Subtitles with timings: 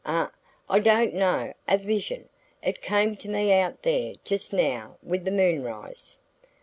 [0.03, 0.31] "A
[0.67, 2.27] I don't know a vision....
[2.63, 6.17] It came to me out there just now with the moonrise."